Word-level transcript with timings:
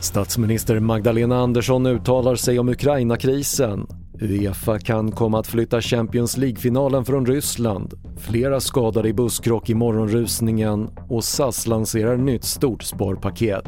Statsminister 0.00 0.80
Magdalena 0.80 1.36
Andersson 1.36 1.86
uttalar 1.86 2.36
sig 2.36 2.58
om 2.58 2.68
Ukraina-krisen. 2.68 3.86
Uefa 4.20 4.78
kan 4.78 5.12
komma 5.12 5.38
att 5.38 5.46
flytta 5.46 5.80
Champions 5.80 6.36
League-finalen 6.36 7.04
från 7.04 7.26
Ryssland. 7.26 7.94
Flera 8.18 8.60
skadade 8.60 9.08
i 9.08 9.12
busskrock 9.12 9.70
i 9.70 9.74
morgonrusningen 9.74 10.90
och 11.08 11.24
SAS 11.24 11.66
lanserar 11.66 12.16
nytt 12.16 12.44
stort 12.44 12.82
sparpaket. 12.82 13.64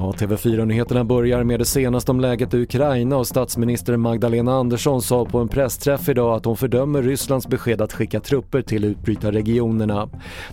Ja, 0.00 0.12
TV4-nyheterna 0.12 1.04
börjar 1.04 1.44
med 1.44 1.60
det 1.60 1.64
senaste 1.64 2.10
om 2.10 2.20
läget 2.20 2.54
i 2.54 2.62
Ukraina 2.62 3.16
och 3.16 3.26
statsminister 3.26 3.96
Magdalena 3.96 4.52
Andersson 4.52 5.02
sa 5.02 5.24
på 5.24 5.38
en 5.38 5.48
pressträff 5.48 6.08
idag 6.08 6.36
att 6.36 6.44
hon 6.44 6.56
fördömer 6.56 7.02
Rysslands 7.02 7.46
besked 7.46 7.80
att 7.80 7.92
skicka 7.92 8.20
trupper 8.20 8.62
till 8.62 8.84
utbrytarregionerna. 8.84 10.08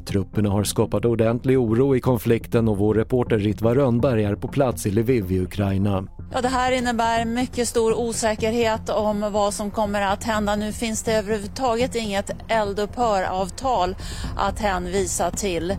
Trupperna 0.05 0.49
har 0.49 0.63
skapat 0.63 1.05
ordentlig 1.05 1.59
oro 1.59 1.95
i 1.95 1.99
konflikten 1.99 2.67
och 2.67 2.77
vår 2.77 2.93
reporter 2.93 3.39
Ritva 3.39 3.75
Rönnberg 3.75 4.23
är 4.23 4.35
på 4.35 4.47
plats 4.47 4.85
i 4.85 4.91
Lviv 4.91 5.31
i 5.31 5.39
Ukraina. 5.39 6.07
Ja, 6.33 6.41
det 6.41 6.49
här 6.49 6.71
innebär 6.71 7.25
mycket 7.25 7.67
stor 7.67 7.93
osäkerhet 7.93 8.89
om 8.89 9.31
vad 9.31 9.53
som 9.53 9.71
kommer 9.71 10.01
att 10.01 10.23
hända. 10.23 10.55
Nu 10.55 10.73
finns 10.73 11.03
det 11.03 11.13
överhuvudtaget 11.13 11.95
inget 11.95 12.31
eldupphöravtal 12.47 13.95
att 14.37 14.59
hänvisa 14.59 15.31
till. 15.31 15.71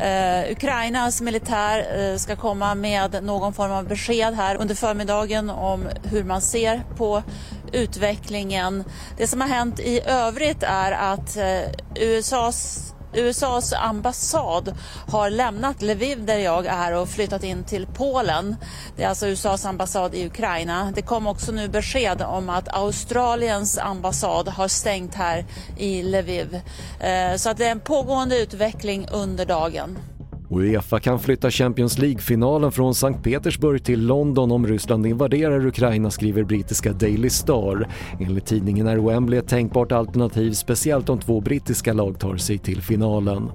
Eh, 0.00 0.52
Ukrainas 0.52 1.20
militär 1.20 2.00
eh, 2.00 2.16
ska 2.16 2.36
komma 2.36 2.74
med 2.74 3.24
någon 3.24 3.52
form 3.52 3.72
av 3.72 3.88
besked 3.88 4.34
här 4.34 4.56
under 4.56 4.74
förmiddagen 4.74 5.50
om 5.50 5.88
hur 6.02 6.24
man 6.24 6.40
ser 6.40 6.82
på 6.96 7.22
utvecklingen. 7.72 8.84
Det 9.16 9.26
som 9.26 9.40
har 9.40 9.48
hänt 9.48 9.80
i 9.80 10.00
övrigt 10.06 10.62
är 10.62 10.92
att 10.92 11.36
eh, 11.36 11.60
USAs 11.94 12.91
USAs 13.14 13.72
ambassad 13.72 14.74
har 15.08 15.30
lämnat 15.30 15.82
Lviv 15.82 16.26
där 16.26 16.38
jag 16.38 16.66
är 16.66 16.94
och 16.94 17.08
flyttat 17.08 17.44
in 17.44 17.64
till 17.64 17.86
Polen. 17.86 18.56
Det 18.96 19.02
är 19.04 19.08
alltså 19.08 19.26
USAs 19.26 19.64
ambassad 19.64 20.14
i 20.14 20.26
Ukraina. 20.26 20.92
Det 20.94 21.02
kom 21.02 21.26
också 21.26 21.52
nu 21.52 21.68
besked 21.68 22.22
om 22.22 22.50
att 22.50 22.68
Australiens 22.68 23.78
ambassad 23.78 24.48
har 24.48 24.68
stängt 24.68 25.14
här 25.14 25.44
i 25.78 26.02
Lviv. 26.02 26.60
Eh, 27.00 27.36
så 27.36 27.50
att 27.50 27.56
det 27.56 27.66
är 27.66 27.70
en 27.70 27.80
pågående 27.80 28.38
utveckling 28.38 29.08
under 29.12 29.46
dagen. 29.46 29.98
Uefa 30.52 31.00
kan 31.00 31.18
flytta 31.18 31.50
Champions 31.50 31.98
League-finalen 31.98 32.72
från 32.72 32.94
Sankt 32.94 33.24
Petersburg 33.24 33.84
till 33.84 34.06
London 34.06 34.52
om 34.52 34.66
Ryssland 34.66 35.06
invaderar 35.06 35.66
Ukraina 35.66 36.10
skriver 36.10 36.44
brittiska 36.44 36.92
Daily 36.92 37.30
Star. 37.30 37.88
Enligt 38.20 38.46
tidningen 38.46 38.86
är 38.86 38.96
Wembley 38.96 39.38
ett 39.38 39.48
tänkbart 39.48 39.92
alternativ 39.92 40.52
speciellt 40.52 41.08
om 41.08 41.18
två 41.18 41.40
brittiska 41.40 41.92
lag 41.92 42.18
tar 42.18 42.36
sig 42.36 42.58
till 42.58 42.82
finalen. 42.82 43.50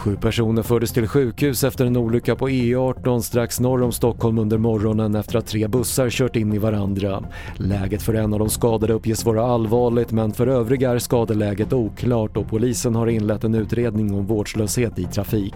Sju 0.00 0.16
personer 0.16 0.62
fördes 0.62 0.92
till 0.92 1.08
sjukhus 1.08 1.64
efter 1.64 1.86
en 1.86 1.96
olycka 1.96 2.36
på 2.36 2.48
E18 2.48 3.20
strax 3.20 3.60
norr 3.60 3.82
om 3.82 3.92
Stockholm 3.92 4.38
under 4.38 4.58
morgonen 4.58 5.14
efter 5.14 5.38
att 5.38 5.46
tre 5.46 5.68
bussar 5.68 6.10
kört 6.10 6.36
in 6.36 6.52
i 6.52 6.58
varandra. 6.58 7.24
Läget 7.56 8.02
för 8.02 8.14
en 8.14 8.32
av 8.32 8.38
de 8.38 8.48
skadade 8.48 8.92
uppges 8.92 9.24
vara 9.24 9.42
allvarligt 9.42 10.12
men 10.12 10.32
för 10.32 10.46
övriga 10.46 10.90
är 10.90 10.98
skadeläget 10.98 11.72
oklart 11.72 12.36
och 12.36 12.48
polisen 12.48 12.94
har 12.94 13.06
inlett 13.06 13.44
en 13.44 13.54
utredning 13.54 14.14
om 14.14 14.26
vårdslöshet 14.26 14.98
i 14.98 15.04
trafik. 15.04 15.54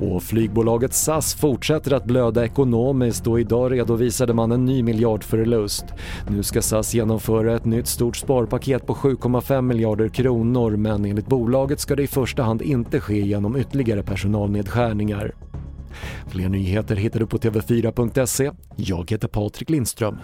Och 0.00 0.22
flygbolaget 0.22 0.94
SAS 0.94 1.34
fortsätter 1.34 1.92
att 1.92 2.04
blöda 2.04 2.44
ekonomiskt 2.44 3.26
och 3.26 3.40
idag 3.40 3.72
redovisade 3.72 4.34
man 4.34 4.52
en 4.52 4.64
ny 4.64 4.82
miljardförlust. 4.82 5.84
Nu 6.28 6.42
ska 6.42 6.62
SAS 6.62 6.94
genomföra 6.94 7.56
ett 7.56 7.64
nytt 7.64 7.86
stort 7.86 8.16
sparpaket 8.16 8.86
på 8.86 8.94
7,5 8.94 9.62
miljarder 9.62 10.08
kronor 10.08 10.70
men 10.70 11.04
enligt 11.04 11.26
bolaget 11.26 11.80
ska 11.80 11.96
det 11.96 12.02
i 12.02 12.06
första 12.06 12.42
hand 12.42 12.62
inte 12.62 13.00
ske 13.00 13.20
genom 13.20 13.56
ytterligare 13.56 14.02
personalnedskärningar. 14.02 15.34
Fler 16.28 16.48
nyheter 16.48 16.96
hittar 16.96 17.20
du 17.20 17.26
på 17.26 17.38
TV4.se. 17.38 18.50
Jag 18.76 19.10
heter 19.10 19.28
Patrik 19.28 19.70
Lindström. 19.70 20.18